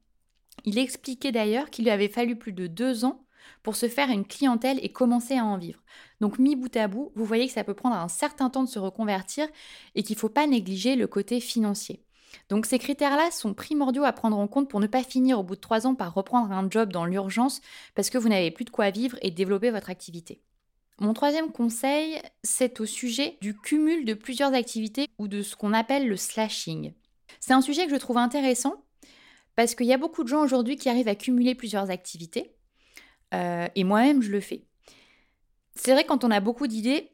il 0.66 0.78
expliquait 0.78 1.32
d'ailleurs 1.32 1.70
qu'il 1.70 1.86
lui 1.86 1.90
avait 1.90 2.08
fallu 2.08 2.36
plus 2.36 2.52
de 2.52 2.66
deux 2.66 3.06
ans 3.06 3.24
pour 3.62 3.76
se 3.76 3.88
faire 3.88 4.10
une 4.10 4.26
clientèle 4.26 4.78
et 4.82 4.92
commencer 4.92 5.38
à 5.38 5.44
en 5.44 5.56
vivre. 5.56 5.82
Donc 6.20 6.38
mis 6.38 6.54
bout 6.54 6.76
à 6.76 6.86
bout, 6.86 7.12
vous 7.14 7.24
voyez 7.24 7.46
que 7.46 7.52
ça 7.54 7.64
peut 7.64 7.74
prendre 7.74 7.96
un 7.96 8.08
certain 8.08 8.50
temps 8.50 8.62
de 8.62 8.68
se 8.68 8.78
reconvertir 8.78 9.48
et 9.94 10.02
qu'il 10.02 10.16
ne 10.16 10.20
faut 10.20 10.28
pas 10.28 10.46
négliger 10.46 10.94
le 10.94 11.06
côté 11.06 11.40
financier. 11.40 12.04
Donc 12.50 12.66
ces 12.66 12.78
critères-là 12.78 13.30
sont 13.30 13.54
primordiaux 13.54 14.04
à 14.04 14.12
prendre 14.12 14.38
en 14.38 14.48
compte 14.48 14.68
pour 14.68 14.80
ne 14.80 14.86
pas 14.86 15.02
finir 15.02 15.40
au 15.40 15.42
bout 15.42 15.56
de 15.56 15.60
trois 15.60 15.86
ans 15.86 15.94
par 15.94 16.12
reprendre 16.12 16.52
un 16.52 16.68
job 16.68 16.92
dans 16.92 17.06
l'urgence 17.06 17.62
parce 17.94 18.10
que 18.10 18.18
vous 18.18 18.28
n'avez 18.28 18.50
plus 18.50 18.66
de 18.66 18.70
quoi 18.70 18.90
vivre 18.90 19.16
et 19.22 19.30
développer 19.30 19.70
votre 19.70 19.88
activité. 19.88 20.42
Mon 21.00 21.14
troisième 21.14 21.50
conseil, 21.50 22.20
c'est 22.42 22.78
au 22.78 22.84
sujet 22.84 23.38
du 23.40 23.56
cumul 23.56 24.04
de 24.04 24.12
plusieurs 24.12 24.52
activités 24.52 25.08
ou 25.18 25.28
de 25.28 25.40
ce 25.40 25.56
qu'on 25.56 25.72
appelle 25.72 26.06
le 26.06 26.16
slashing. 26.16 26.92
C'est 27.40 27.54
un 27.54 27.62
sujet 27.62 27.86
que 27.86 27.90
je 27.90 27.96
trouve 27.96 28.18
intéressant 28.18 28.84
parce 29.56 29.74
qu'il 29.74 29.86
y 29.86 29.94
a 29.94 29.98
beaucoup 29.98 30.24
de 30.24 30.28
gens 30.28 30.42
aujourd'hui 30.42 30.76
qui 30.76 30.90
arrivent 30.90 31.08
à 31.08 31.14
cumuler 31.14 31.54
plusieurs 31.54 31.90
activités 31.90 32.54
euh, 33.32 33.66
et 33.74 33.82
moi-même 33.82 34.20
je 34.20 34.30
le 34.30 34.42
fais. 34.42 34.66
C'est 35.74 35.92
vrai 35.92 36.04
quand 36.04 36.22
on 36.22 36.30
a 36.30 36.40
beaucoup 36.40 36.66
d'idées, 36.66 37.12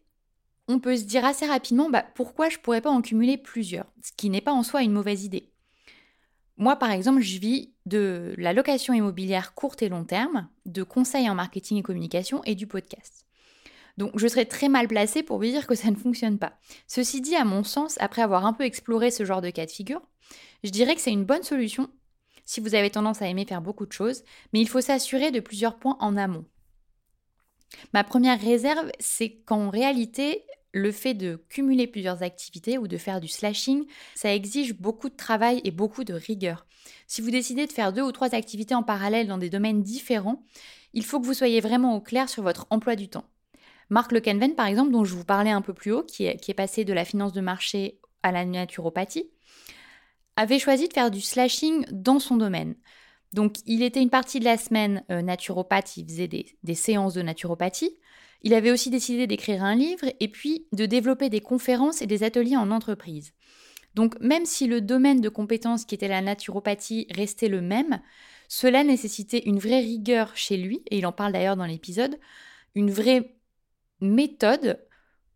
on 0.67 0.81
peut 0.81 0.97
se 0.97 1.05
dire 1.05 1.25
assez 1.25 1.47
rapidement 1.47 1.89
bah, 1.89 2.05
pourquoi 2.17 2.49
je 2.49 2.59
pourrais 2.59 2.81
pas 2.81 2.91
en 2.91 3.03
cumuler 3.03 3.39
plusieurs, 3.39 3.87
ce 4.03 4.11
qui 4.17 4.31
n'est 4.31 4.41
pas 4.41 4.53
en 4.53 4.65
soi 4.65 4.83
une 4.83 4.93
mauvaise 4.93 5.23
idée. 5.23 5.53
Moi, 6.57 6.75
par 6.75 6.91
exemple, 6.91 7.21
je 7.21 7.39
vis 7.39 7.75
de 7.85 8.35
la 8.37 8.53
location 8.53 8.95
immobilière 8.95 9.55
courte 9.55 9.83
et 9.83 9.89
long 9.89 10.05
terme, 10.05 10.49
de 10.65 10.83
conseils 10.83 11.31
en 11.31 11.37
marketing 11.37 11.79
et 11.79 11.83
communication 11.83 12.43
et 12.45 12.57
du 12.57 12.67
podcast. 12.67 13.26
Donc 13.97 14.13
je 14.15 14.29
serais 14.29 14.45
très 14.45 14.69
mal 14.69 14.89
placée 14.89 15.23
pour 15.23 15.39
vous 15.39 15.45
dire 15.45 15.67
que 15.67 15.75
ça 15.75 15.91
ne 15.91 15.97
fonctionne 15.97 16.39
pas. 16.39 16.59
Ceci 16.87 17.21
dit, 17.21 17.37
à 17.37 17.45
mon 17.45 17.65
sens, 17.65 17.97
après 18.01 18.23
avoir 18.23 18.45
un 18.45 18.53
peu 18.53 18.65
exploré 18.65 19.11
ce 19.11 19.25
genre 19.25 19.41
de 19.41 19.51
cas 19.51 19.67
de 19.67 19.71
figure, 19.71 20.03
je 20.65 20.71
dirais 20.71 20.95
que 20.95 21.01
c'est 21.01 21.13
une 21.13 21.25
bonne 21.25 21.43
solution 21.43 21.89
si 22.47 22.61
vous 22.61 22.75
avez 22.75 22.91
tendance 22.91 23.21
à 23.21 23.29
aimer 23.29 23.45
faire 23.45 23.61
beaucoup 23.61 23.87
de 23.87 23.93
choses, 23.93 24.23
mais 24.53 24.61
il 24.61 24.69
faut 24.69 24.81
s'assurer 24.81 25.33
de 25.33 25.41
plusieurs 25.41 25.77
points 25.79 25.97
en 26.01 26.17
amont. 26.17 26.45
Ma 27.93 28.05
première 28.05 28.41
réserve, 28.41 28.91
c'est 29.01 29.31
qu'en 29.45 29.69
réalité, 29.69 30.45
le 30.73 30.93
fait 30.93 31.15
de 31.15 31.45
cumuler 31.49 31.87
plusieurs 31.87 32.23
activités 32.23 32.79
ou 32.79 32.87
de 32.87 32.97
faire 32.97 33.21
du 33.21 33.29
slashing, 33.29 33.85
ça 34.15 34.33
exige 34.33 34.75
beaucoup 34.75 35.09
de 35.09 35.17
travail 35.17 35.61
et 35.65 35.73
beaucoup 35.73 36.05
de 36.05 36.15
rigueur. 36.15 36.67
Si 37.09 37.21
vous 37.21 37.31
décidez 37.31 37.67
de 37.67 37.73
faire 37.73 37.93
deux 37.93 38.03
ou 38.03 38.13
trois 38.13 38.35
activités 38.35 38.75
en 38.75 38.85
parallèle 38.85 39.27
dans 39.27 39.39
des 39.39 39.51
domaines 39.51 39.83
différents, 39.83 40.45
il 40.93 41.05
faut 41.05 41.21
que 41.21 41.27
vous 41.27 41.35
soyez 41.35 41.61
vraiment 41.61 41.97
au 41.97 42.01
clair 42.01 42.29
sur 42.29 42.45
votre 42.45 42.67
emploi 42.71 42.95
du 42.95 43.09
temps. 43.09 43.25
Marc 43.89 44.13
Lekenven, 44.13 44.55
par 44.55 44.67
exemple, 44.67 44.93
dont 44.93 45.05
je 45.05 45.15
vous 45.15 45.25
parlais 45.25 45.51
un 45.51 45.63
peu 45.63 45.73
plus 45.73 45.93
haut, 45.93 46.03
qui 46.03 46.25
est, 46.25 46.55
passé 46.55 46.85
de 46.85 46.93
la 46.93 47.05
finance 47.05 47.33
de 47.33 47.41
marché 47.41 48.01
à 48.23 48.33
la 48.33 48.45
naturopathie, 48.45 49.31
avait 50.37 50.59
choisi 50.59 50.89
de 50.89 50.93
faire 50.93 51.11
du 51.11 51.21
slashing 51.21 51.87
dans 51.93 52.19
son 52.19 52.37
domaine. 52.37 52.75
Donc, 53.33 53.57
il 53.67 53.83
était 53.83 54.03
une 54.03 54.11
partie 54.11 54.41
de 54.41 54.45
la 54.45 54.57
semaine 54.57 55.05
euh, 55.11 55.23
naturopathe, 55.23 55.97
il 55.97 56.07
faisait 56.07 56.29
des, 56.29 56.47
des, 56.63 56.75
séances 56.75 57.15
de 57.15 57.23
naturopathie. 57.23 57.97
Il 58.43 58.55
avait 58.55 58.71
aussi 58.71 58.91
décidé 58.91 59.27
d'écrire 59.27 59.63
un 59.63 59.75
livre 59.75 60.07
et 60.21 60.29
puis 60.29 60.67
de 60.73 60.87
développer 60.87 61.31
des 61.31 61.41
conférences 61.41 62.03
et 62.03 62.07
des 62.07 62.23
ateliers 62.23 62.57
en 62.57 62.71
entreprise. 62.71 63.33
Donc, 63.95 64.19
même 64.21 64.45
si 64.45 64.67
le 64.67 64.81
domaine 64.81 65.21
de 65.21 65.29
compétences 65.29 65.85
qui 65.85 65.95
était 65.95 66.09
la 66.09 66.21
naturopathie 66.21 67.07
restait 67.11 67.49
le 67.49 67.63
même, 67.63 68.01
cela 68.49 68.85
nécessitait 68.85 69.45
une 69.47 69.59
vraie 69.59 69.81
rigueur 69.81 70.37
chez 70.37 70.57
lui, 70.57 70.83
et 70.91 70.99
il 70.99 71.07
en 71.07 71.13
parle 71.13 71.33
d'ailleurs 71.33 71.57
dans 71.57 71.65
l'épisode, 71.65 72.19
une 72.75 72.91
vraie 72.91 73.36
méthode 74.01 74.85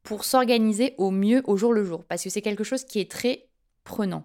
pour 0.02 0.24
s'organiser 0.24 0.94
au 0.98 1.10
mieux 1.10 1.42
au 1.44 1.56
jour 1.56 1.72
le 1.72 1.84
jour, 1.84 2.04
parce 2.04 2.22
que 2.22 2.30
c'est 2.30 2.42
quelque 2.42 2.64
chose 2.64 2.84
qui 2.84 3.00
est 3.00 3.10
très 3.10 3.48
prenant. 3.84 4.24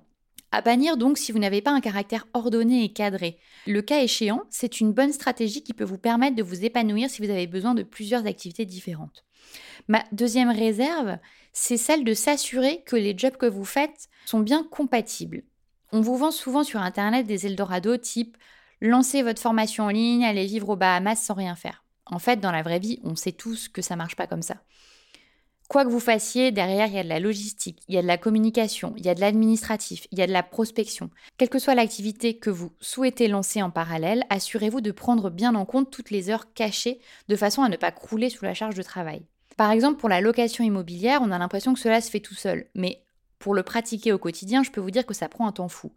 À 0.51 0.62
bannir 0.62 0.96
donc 0.96 1.18
si 1.18 1.32
vous 1.32 1.39
n'avez 1.39 1.62
pas 1.62 1.72
un 1.72 1.82
caractère 1.82 2.27
ordonné 2.34 2.86
et 2.86 2.94
cadré. 2.94 3.39
Le 3.68 3.82
cas 3.82 4.01
échéant, 4.01 4.44
c'est 4.50 4.80
une 4.80 4.94
bonne 4.94 5.12
stratégie 5.12 5.63
qui 5.63 5.74
peut 5.74 5.84
vous 5.84 5.98
permettre 5.98 6.36
de 6.36 6.44
vous 6.44 6.63
épanouir 6.63 7.10
si 7.10 7.22
vous 7.22 7.30
avez 7.30 7.48
besoin 7.48 7.74
de 7.74 7.84
plusieurs 7.84 8.25
activités 8.25 8.65
différentes. 8.65 9.25
Ma 9.88 10.04
deuxième 10.13 10.50
réserve, 10.50 11.18
c'est 11.51 11.77
celle 11.77 12.04
de 12.04 12.13
s'assurer 12.13 12.84
que 12.86 12.96
les 12.96 13.18
jobs 13.18 13.38
que 13.38 13.46
vous 13.46 13.65
faites 13.65 14.08
sont 14.25 14.39
bien 14.39 14.63
compatibles. 14.63 15.44
On 15.92 16.01
vous 16.01 16.18
vend 16.18 16.32
souvent 16.32 16.63
sur 16.63 16.80
Internet 16.80 17.27
des 17.27 17.46
Eldorado 17.46 17.98
type 17.98 18.38
lancez 18.82 19.24
votre 19.24 19.42
formation 19.42 19.86
en 19.86 19.89
ligne, 19.89 20.25
allez 20.25 20.46
vivre 20.46 20.70
aux 20.70 20.75
Bahamas 20.75 21.15
sans 21.15 21.34
rien 21.34 21.56
faire. 21.56 21.85
En 22.05 22.19
fait, 22.19 22.39
dans 22.39 22.51
la 22.51 22.62
vraie 22.62 22.79
vie, 22.79 23.00
on 23.03 23.15
sait 23.15 23.31
tous 23.31 23.67
que 23.67 23.81
ça 23.81 23.95
marche 23.95 24.15
pas 24.15 24.27
comme 24.27 24.41
ça. 24.41 24.57
Quoi 25.67 25.83
que 25.83 25.89
vous 25.89 26.00
fassiez, 26.00 26.51
derrière, 26.51 26.88
il 26.88 26.93
y 26.93 27.00
a 27.00 27.03
de 27.03 27.09
la 27.09 27.19
logistique, 27.19 27.81
il 27.88 27.95
y 27.95 27.97
a 27.97 28.03
de 28.03 28.07
la 28.07 28.19
communication, 28.19 28.93
il 28.97 29.05
y 29.05 29.09
a 29.09 29.15
de 29.15 29.19
l'administratif, 29.19 30.05
il 30.12 30.19
y 30.19 30.21
a 30.21 30.27
de 30.27 30.31
la 30.31 30.43
prospection. 30.43 31.09
Quelle 31.38 31.50
que 31.50 31.57
soit 31.57 31.74
l'activité 31.74 32.38
que 32.38 32.51
vous 32.51 32.71
souhaitez 32.79 33.27
lancer 33.27 33.63
en 33.63 33.71
parallèle, 33.71 34.25
assurez-vous 34.29 34.81
de 34.81 34.91
prendre 34.91 35.31
bien 35.31 35.55
en 35.55 35.65
compte 35.65 35.89
toutes 35.89 36.12
les 36.12 36.29
heures 36.29 36.53
cachées 36.53 37.00
de 37.29 37.35
façon 37.35 37.63
à 37.63 37.69
ne 37.69 37.77
pas 37.77 37.91
crouler 37.91 38.29
sous 38.29 38.45
la 38.45 38.53
charge 38.53 38.75
de 38.75 38.83
travail. 38.83 39.25
Par 39.57 39.71
exemple, 39.71 40.00
pour 40.00 40.09
la 40.09 40.21
location 40.21 40.63
immobilière, 40.63 41.21
on 41.24 41.31
a 41.31 41.39
l'impression 41.39 41.74
que 41.74 41.79
cela 41.79 42.00
se 42.00 42.12
fait 42.12 42.19
tout 42.19 42.35
seul, 42.35 42.67
mais 42.75 43.01
pour 43.39 43.55
le 43.55 43.63
pratiquer 43.63 44.13
au 44.13 44.19
quotidien, 44.19 44.62
je 44.62 44.69
peux 44.69 44.81
vous 44.81 44.91
dire 44.91 45.05
que 45.05 45.13
ça 45.15 45.29
prend 45.29 45.47
un 45.47 45.51
temps 45.51 45.69
fou. 45.69 45.93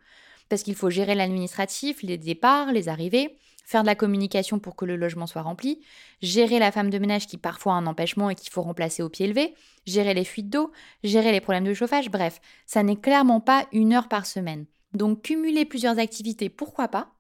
Parce 0.49 0.63
qu'il 0.63 0.77
faut 0.77 0.89
gérer 0.89 1.15
l'administratif, 1.15 2.03
les 2.03 2.17
départs, 2.17 2.73
les 2.73 2.89
arrivées, 2.89 3.37
faire 3.69 3.83
de 3.83 3.87
la 3.87 3.95
communication 3.95 4.59
pour 4.59 4.77
que 4.77 4.87
le 4.87 4.97
logement 4.97 5.27
soit 5.27 5.43
rempli, 5.43 5.83
gérer 6.23 6.59
la 6.59 6.73
femme 6.73 6.89
de 6.89 6.99
ménage 6.99 7.27
qui 7.27 7.37
parfois 7.37 7.75
a 7.75 7.77
un 7.77 7.87
empêchement 7.87 8.31
et 8.31 8.35
qu'il 8.35 8.51
faut 8.51 8.63
remplacer 8.63 9.03
au 9.03 9.11
pied 9.11 9.27
levé, 9.27 9.55
gérer 9.85 10.15
les 10.15 10.25
fuites 10.25 10.49
d'eau, 10.49 10.73
gérer 11.05 11.33
les 11.33 11.43
problèmes 11.43 11.67
de 11.67 11.75
chauffage, 11.75 12.11
bref, 12.11 12.41
ça 12.65 12.83
n'est 12.83 12.97
clairement 12.97 13.43
pas 13.43 13.67
une 13.73 13.93
heure 13.93 14.09
par 14.09 14.25
semaine. 14.25 14.65
Donc 14.95 15.21
cumuler 15.21 15.67
plusieurs 15.67 15.99
activités, 15.99 16.49
pourquoi 16.49 16.89
pas, 16.89 17.11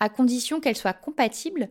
à 0.00 0.08
condition 0.08 0.58
qu'elles 0.58 0.74
soient 0.74 0.94
compatibles, 0.94 1.68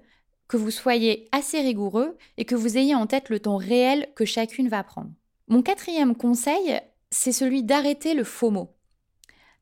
que 0.48 0.58
vous 0.58 0.70
soyez 0.70 1.28
assez 1.32 1.60
rigoureux 1.60 2.16
et 2.38 2.46
que 2.46 2.56
vous 2.56 2.78
ayez 2.78 2.94
en 2.94 3.08
tête 3.08 3.30
le 3.30 3.40
temps 3.40 3.58
réel 3.58 4.10
que 4.16 4.26
chacune 4.26 4.70
va 4.70 4.84
prendre. 4.84 5.10
Mon 5.48 5.64
quatrième 5.64 6.16
conseil, 6.16 6.80
c'est 7.10 7.32
celui 7.32 7.64
d'arrêter 7.64 8.14
le 8.14 8.24
faux 8.24 8.52
mot. 8.52 8.76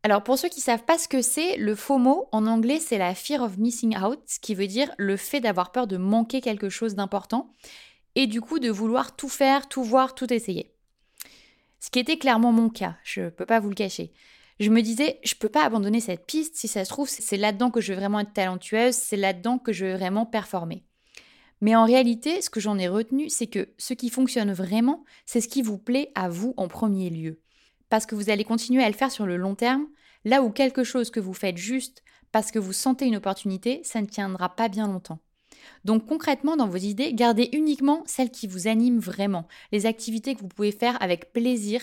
Alors 0.08 0.24
pour 0.24 0.40
ceux 0.40 0.48
qui 0.48 0.62
ne 0.62 0.64
savent 0.64 0.86
pas 0.86 0.98
ce 0.98 1.10
que 1.10 1.22
c'est, 1.22 1.58
le 1.58 1.76
FOMO 1.76 2.30
en 2.32 2.48
anglais 2.48 2.80
c'est 2.80 2.98
la 2.98 3.14
fear 3.14 3.44
of 3.44 3.58
missing 3.58 3.98
out, 3.98 4.22
ce 4.26 4.40
qui 4.40 4.56
veut 4.56 4.66
dire 4.66 4.90
le 4.98 5.18
fait 5.18 5.42
d'avoir 5.42 5.74
peur 5.74 5.86
de 5.86 5.98
manquer 5.98 6.40
quelque 6.40 6.70
chose 6.70 6.96
d'important 6.96 7.52
et 8.16 8.26
du 8.26 8.40
coup 8.40 8.60
de 8.60 8.70
vouloir 8.70 9.18
tout 9.18 9.28
faire, 9.28 9.68
tout 9.68 9.84
voir, 9.84 10.16
tout 10.16 10.32
essayer. 10.32 10.74
Ce 11.82 11.90
qui 11.90 12.00
était 12.00 12.18
clairement 12.18 12.54
mon 12.54 12.70
cas, 12.70 12.96
je 13.04 13.24
ne 13.24 13.30
peux 13.30 13.46
pas 13.46 13.60
vous 13.60 13.68
le 13.68 13.76
cacher. 13.76 14.14
Je 14.62 14.70
me 14.70 14.82
disais, 14.82 15.20
je 15.26 15.36
peux 15.36 15.50
pas 15.50 15.66
abandonner 15.66 16.00
cette 16.00 16.26
piste, 16.26 16.56
si 16.56 16.70
ça 16.70 16.86
se 16.86 16.90
trouve, 16.90 17.10
c'est 17.10 17.36
là-dedans 17.36 17.70
que 17.70 17.82
je 17.82 17.92
vais 17.92 18.00
vraiment 18.00 18.22
être 18.22 18.32
talentueuse, 18.32 18.96
c'est 18.96 19.18
là-dedans 19.18 19.58
que 19.58 19.74
je 19.74 19.88
vais 19.88 19.98
vraiment 19.98 20.26
performer. 20.26 20.86
Mais 21.60 21.76
en 21.76 21.84
réalité, 21.84 22.42
ce 22.42 22.50
que 22.50 22.62
j'en 22.62 22.78
ai 22.78 22.88
retenu, 22.88 23.30
c'est 23.30 23.48
que 23.48 23.74
ce 23.78 23.94
qui 23.94 24.10
fonctionne 24.10 24.54
vraiment, 24.54 25.04
c'est 25.26 25.42
ce 25.42 25.50
qui 25.50 25.64
vous 25.64 25.78
plaît 25.78 26.14
à 26.16 26.30
vous 26.30 26.54
en 26.56 26.70
premier 26.70 27.10
lieu 27.10 27.42
parce 27.90 28.06
que 28.06 28.16
vous 28.16 28.30
allez 28.30 28.44
continuer 28.44 28.84
à 28.84 28.90
le 28.90 28.96
faire 28.96 29.12
sur 29.12 29.26
le 29.26 29.38
long 29.38 29.56
terme, 29.56 29.88
là 30.26 30.42
où 30.42 30.52
quelque 30.52 30.84
chose 30.84 31.10
que 31.10 31.20
vous 31.20 31.34
faites 31.34 31.58
juste 31.58 32.04
parce 32.32 32.52
que 32.52 32.60
vous 32.60 32.74
sentez 32.74 33.06
une 33.06 33.16
opportunité, 33.16 33.82
ça 33.84 34.02
ne 34.02 34.06
tiendra 34.06 34.56
pas 34.56 34.68
bien 34.68 34.88
longtemps. 34.88 35.20
Donc 35.86 36.06
concrètement, 36.06 36.58
dans 36.58 36.68
vos 36.68 36.78
idées, 36.78 37.14
gardez 37.14 37.50
uniquement 37.54 38.04
celles 38.06 38.32
qui 38.32 38.48
vous 38.48 38.68
animent 38.68 39.00
vraiment, 39.00 39.48
les 39.72 39.86
activités 39.86 40.36
que 40.36 40.42
vous 40.42 40.48
pouvez 40.48 40.72
faire 40.72 41.02
avec 41.02 41.32
plaisir 41.34 41.82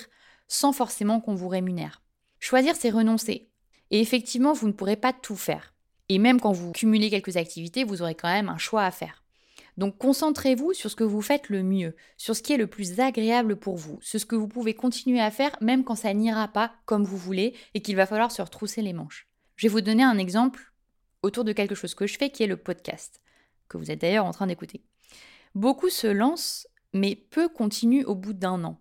sans 0.48 0.72
forcément 0.72 1.20
qu'on 1.20 1.34
vous 1.34 1.48
rémunère. 1.48 2.02
Choisir, 2.38 2.76
c'est 2.76 2.90
renoncer. 2.90 3.50
Et 3.90 4.00
effectivement, 4.00 4.52
vous 4.52 4.68
ne 4.68 4.72
pourrez 4.72 4.96
pas 4.96 5.12
tout 5.12 5.36
faire. 5.36 5.74
Et 6.08 6.18
même 6.18 6.40
quand 6.40 6.52
vous 6.52 6.72
cumulez 6.72 7.10
quelques 7.10 7.36
activités, 7.36 7.84
vous 7.84 8.02
aurez 8.02 8.14
quand 8.14 8.28
même 8.28 8.48
un 8.48 8.58
choix 8.58 8.84
à 8.84 8.90
faire. 8.90 9.23
Donc 9.76 9.98
concentrez-vous 9.98 10.72
sur 10.72 10.90
ce 10.90 10.96
que 10.96 11.04
vous 11.04 11.22
faites 11.22 11.48
le 11.48 11.62
mieux, 11.62 11.96
sur 12.16 12.36
ce 12.36 12.42
qui 12.42 12.52
est 12.52 12.58
le 12.58 12.68
plus 12.68 13.00
agréable 13.00 13.56
pour 13.56 13.76
vous, 13.76 13.98
sur 14.00 14.20
ce 14.20 14.26
que 14.26 14.36
vous 14.36 14.46
pouvez 14.46 14.74
continuer 14.74 15.20
à 15.20 15.30
faire 15.30 15.56
même 15.60 15.84
quand 15.84 15.96
ça 15.96 16.14
n'ira 16.14 16.48
pas 16.48 16.72
comme 16.84 17.04
vous 17.04 17.16
voulez 17.16 17.54
et 17.74 17.82
qu'il 17.82 17.96
va 17.96 18.06
falloir 18.06 18.30
se 18.30 18.42
retrousser 18.42 18.82
les 18.82 18.92
manches. 18.92 19.26
Je 19.56 19.66
vais 19.66 19.72
vous 19.72 19.80
donner 19.80 20.04
un 20.04 20.18
exemple 20.18 20.72
autour 21.22 21.44
de 21.44 21.52
quelque 21.52 21.74
chose 21.74 21.94
que 21.94 22.06
je 22.06 22.18
fais 22.18 22.30
qui 22.30 22.42
est 22.42 22.48
le 22.48 22.56
podcast, 22.56 23.20
que 23.68 23.76
vous 23.76 23.90
êtes 23.90 24.00
d'ailleurs 24.00 24.26
en 24.26 24.32
train 24.32 24.46
d'écouter. 24.46 24.84
Beaucoup 25.54 25.88
se 25.88 26.06
lancent, 26.06 26.68
mais 26.92 27.16
peu 27.16 27.48
continuent 27.48 28.04
au 28.06 28.14
bout 28.14 28.32
d'un 28.32 28.62
an. 28.64 28.80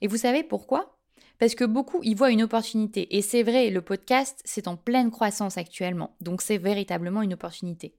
Et 0.00 0.08
vous 0.08 0.16
savez 0.16 0.42
pourquoi? 0.42 0.98
Parce 1.38 1.54
que 1.54 1.64
beaucoup 1.64 2.02
y 2.02 2.14
voient 2.14 2.30
une 2.30 2.42
opportunité. 2.42 3.16
Et 3.16 3.22
c'est 3.22 3.42
vrai, 3.42 3.70
le 3.70 3.82
podcast, 3.82 4.40
c'est 4.44 4.68
en 4.68 4.76
pleine 4.76 5.10
croissance 5.10 5.58
actuellement. 5.58 6.16
Donc 6.20 6.42
c'est 6.42 6.58
véritablement 6.58 7.22
une 7.22 7.34
opportunité 7.34 7.94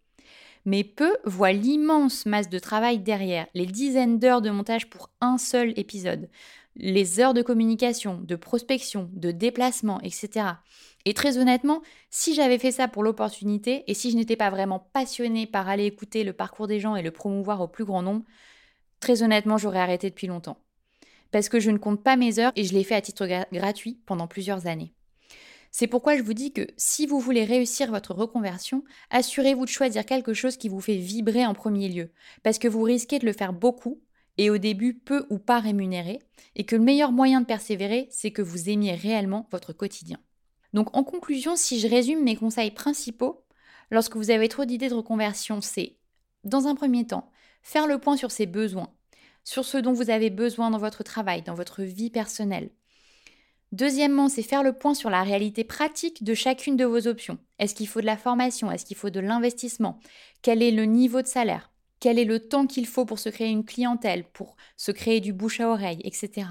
mais 0.67 0.83
peu 0.83 1.15
voient 1.23 1.53
l'immense 1.53 2.25
masse 2.25 2.49
de 2.49 2.59
travail 2.59 2.99
derrière, 2.99 3.47
les 3.53 3.65
dizaines 3.65 4.19
d'heures 4.19 4.41
de 4.41 4.49
montage 4.49 4.89
pour 4.89 5.09
un 5.21 5.37
seul 5.37 5.71
épisode, 5.79 6.29
les 6.75 7.21
heures 7.21 7.33
de 7.33 7.41
communication, 7.41 8.19
de 8.21 8.35
prospection, 8.35 9.09
de 9.13 9.31
déplacement, 9.31 10.01
etc. 10.01 10.45
Et 11.05 11.13
très 11.13 11.37
honnêtement, 11.37 11.81
si 12.09 12.35
j'avais 12.35 12.59
fait 12.59 12.71
ça 12.71 12.89
pour 12.89 13.01
l'opportunité 13.01 13.85
et 13.87 13.93
si 13.93 14.11
je 14.11 14.17
n'étais 14.17 14.35
pas 14.35 14.49
vraiment 14.49 14.89
passionnée 14.91 15.47
par 15.47 15.69
aller 15.69 15.85
écouter 15.85 16.25
le 16.25 16.33
parcours 16.33 16.67
des 16.67 16.81
gens 16.81 16.97
et 16.97 17.01
le 17.01 17.11
promouvoir 17.11 17.61
au 17.61 17.69
plus 17.69 17.85
grand 17.85 18.01
nombre, 18.01 18.25
très 18.99 19.23
honnêtement, 19.23 19.57
j'aurais 19.57 19.79
arrêté 19.79 20.09
depuis 20.09 20.27
longtemps. 20.27 20.57
Parce 21.31 21.47
que 21.47 21.61
je 21.61 21.71
ne 21.71 21.77
compte 21.77 22.03
pas 22.03 22.17
mes 22.17 22.39
heures 22.39 22.51
et 22.57 22.65
je 22.65 22.73
l'ai 22.73 22.83
fait 22.83 22.95
à 22.95 23.01
titre 23.01 23.25
gratuit 23.53 24.01
pendant 24.05 24.27
plusieurs 24.27 24.67
années. 24.67 24.93
C'est 25.71 25.87
pourquoi 25.87 26.17
je 26.17 26.23
vous 26.23 26.33
dis 26.33 26.53
que 26.53 26.67
si 26.77 27.05
vous 27.05 27.19
voulez 27.19 27.43
réussir 27.43 27.91
votre 27.91 28.13
reconversion, 28.13 28.83
assurez-vous 29.09 29.65
de 29.65 29.69
choisir 29.69 30.05
quelque 30.05 30.33
chose 30.33 30.57
qui 30.57 30.69
vous 30.69 30.81
fait 30.81 30.97
vibrer 30.97 31.45
en 31.45 31.53
premier 31.53 31.89
lieu, 31.89 32.11
parce 32.43 32.59
que 32.59 32.67
vous 32.67 32.83
risquez 32.83 33.19
de 33.19 33.25
le 33.25 33.33
faire 33.33 33.53
beaucoup 33.53 34.01
et 34.37 34.49
au 34.49 34.57
début 34.57 34.93
peu 34.93 35.25
ou 35.29 35.39
pas 35.39 35.59
rémunéré, 35.59 36.19
et 36.55 36.63
que 36.63 36.75
le 36.75 36.83
meilleur 36.83 37.11
moyen 37.11 37.41
de 37.41 37.45
persévérer, 37.45 38.07
c'est 38.11 38.31
que 38.31 38.41
vous 38.41 38.69
aimiez 38.69 38.93
réellement 38.93 39.47
votre 39.51 39.73
quotidien. 39.73 40.19
Donc 40.73 40.95
en 40.95 41.03
conclusion, 41.03 41.55
si 41.55 41.79
je 41.79 41.87
résume 41.87 42.23
mes 42.23 42.35
conseils 42.35 42.71
principaux, 42.71 43.45
lorsque 43.89 44.15
vous 44.15 44.29
avez 44.29 44.47
trop 44.47 44.65
d'idées 44.65 44.89
de 44.89 44.93
reconversion, 44.93 45.61
c'est, 45.61 45.97
dans 46.43 46.67
un 46.67 46.75
premier 46.75 47.05
temps, 47.07 47.31
faire 47.63 47.87
le 47.87 47.99
point 47.99 48.17
sur 48.17 48.31
ses 48.31 48.45
besoins, 48.45 48.93
sur 49.43 49.65
ce 49.65 49.77
dont 49.77 49.93
vous 49.93 50.09
avez 50.09 50.29
besoin 50.29 50.69
dans 50.69 50.77
votre 50.77 51.03
travail, 51.03 51.41
dans 51.41 51.55
votre 51.55 51.81
vie 51.83 52.09
personnelle, 52.09 52.69
Deuxièmement, 53.73 54.29
c'est 54.29 54.43
faire 54.43 54.63
le 54.63 54.73
point 54.73 54.93
sur 54.93 55.09
la 55.09 55.23
réalité 55.23 55.63
pratique 55.63 56.23
de 56.23 56.33
chacune 56.33 56.77
de 56.77 56.85
vos 56.85 57.07
options. 57.07 57.37
Est-ce 57.59 57.75
qu'il 57.75 57.87
faut 57.87 58.01
de 58.01 58.05
la 58.05 58.17
formation? 58.17 58.71
Est-ce 58.71 58.85
qu'il 58.85 58.95
faut 58.95 59.09
de 59.09 59.19
l'investissement? 59.19 59.99
Quel 60.41 60.63
est 60.63 60.71
le 60.71 60.85
niveau 60.85 61.21
de 61.21 61.27
salaire? 61.27 61.71
Quel 61.99 62.17
est 62.19 62.25
le 62.25 62.39
temps 62.39 62.67
qu'il 62.67 62.85
faut 62.87 63.05
pour 63.05 63.19
se 63.19 63.29
créer 63.29 63.49
une 63.49 63.65
clientèle, 63.65 64.23
pour 64.23 64.55
se 64.77 64.91
créer 64.91 65.19
du 65.19 65.33
bouche 65.33 65.59
à 65.59 65.69
oreille, 65.69 65.99
etc. 66.03 66.47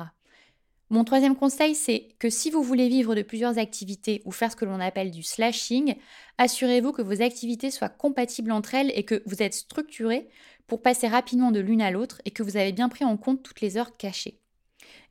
Mon 0.91 1.05
troisième 1.05 1.37
conseil, 1.37 1.75
c'est 1.75 2.09
que 2.19 2.31
si 2.31 2.51
vous 2.51 2.63
voulez 2.63 2.89
vivre 2.89 3.15
de 3.15 3.23
plusieurs 3.23 3.59
activités 3.59 4.23
ou 4.25 4.31
faire 4.31 4.53
ce 4.53 4.57
que 4.57 4.65
l'on 4.65 4.79
appelle 4.79 5.11
du 5.11 5.23
slashing, 5.23 5.97
assurez-vous 6.39 6.93
que 6.93 7.03
vos 7.03 7.23
activités 7.23 7.71
soient 7.71 7.89
compatibles 7.89 8.53
entre 8.53 8.75
elles 8.75 8.93
et 8.95 9.05
que 9.05 9.23
vous 9.27 9.43
êtes 9.43 9.55
structuré 9.55 10.29
pour 10.67 10.83
passer 10.83 11.09
rapidement 11.09 11.51
de 11.51 11.61
l'une 11.61 11.83
à 11.83 11.91
l'autre 11.91 12.21
et 12.25 12.31
que 12.31 12.43
vous 12.43 12.57
avez 12.57 12.73
bien 12.73 12.89
pris 12.89 13.05
en 13.05 13.17
compte 13.17 13.43
toutes 13.43 13.61
les 13.63 13.79
heures 13.79 13.97
cachées. 13.97 14.41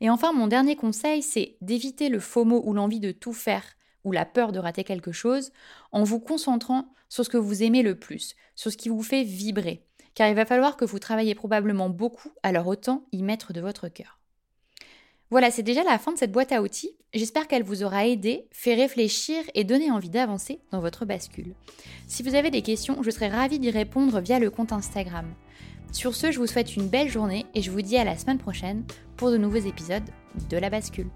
Et 0.00 0.10
enfin, 0.10 0.32
mon 0.32 0.46
dernier 0.46 0.76
conseil, 0.76 1.22
c'est 1.22 1.56
d'éviter 1.60 2.08
le 2.08 2.20
FOMO 2.20 2.62
ou 2.64 2.72
l'envie 2.72 3.00
de 3.00 3.12
tout 3.12 3.32
faire 3.32 3.64
ou 4.04 4.12
la 4.12 4.24
peur 4.24 4.52
de 4.52 4.58
rater 4.58 4.84
quelque 4.84 5.12
chose 5.12 5.50
en 5.92 6.04
vous 6.04 6.20
concentrant 6.20 6.92
sur 7.08 7.24
ce 7.24 7.30
que 7.30 7.36
vous 7.36 7.62
aimez 7.62 7.82
le 7.82 7.98
plus, 7.98 8.34
sur 8.54 8.70
ce 8.70 8.76
qui 8.76 8.88
vous 8.88 9.02
fait 9.02 9.24
vibrer. 9.24 9.84
Car 10.14 10.28
il 10.28 10.34
va 10.34 10.46
falloir 10.46 10.76
que 10.76 10.84
vous 10.84 10.98
travaillez 10.98 11.34
probablement 11.34 11.90
beaucoup, 11.90 12.30
alors 12.42 12.66
autant 12.66 13.04
y 13.12 13.22
mettre 13.22 13.52
de 13.52 13.60
votre 13.60 13.88
cœur. 13.88 14.18
Voilà, 15.30 15.50
c'est 15.50 15.64
déjà 15.64 15.82
la 15.82 15.98
fin 15.98 16.12
de 16.12 16.18
cette 16.18 16.30
boîte 16.30 16.52
à 16.52 16.62
outils. 16.62 16.92
J'espère 17.12 17.48
qu'elle 17.48 17.64
vous 17.64 17.82
aura 17.82 18.06
aidé, 18.06 18.46
fait 18.52 18.74
réfléchir 18.74 19.42
et 19.54 19.64
donné 19.64 19.90
envie 19.90 20.08
d'avancer 20.08 20.60
dans 20.70 20.80
votre 20.80 21.04
bascule. 21.04 21.54
Si 22.06 22.22
vous 22.22 22.36
avez 22.36 22.50
des 22.50 22.62
questions, 22.62 23.02
je 23.02 23.10
serai 23.10 23.28
ravie 23.28 23.58
d'y 23.58 23.70
répondre 23.70 24.20
via 24.20 24.38
le 24.38 24.50
compte 24.50 24.72
Instagram. 24.72 25.26
Sur 25.92 26.14
ce, 26.14 26.30
je 26.30 26.38
vous 26.38 26.46
souhaite 26.46 26.76
une 26.76 26.88
belle 26.88 27.08
journée 27.08 27.46
et 27.54 27.62
je 27.62 27.70
vous 27.70 27.82
dis 27.82 27.96
à 27.96 28.04
la 28.04 28.16
semaine 28.16 28.38
prochaine 28.38 28.84
pour 29.16 29.30
de 29.30 29.36
nouveaux 29.36 29.56
épisodes 29.56 30.04
de 30.50 30.56
la 30.56 30.70
bascule. 30.70 31.08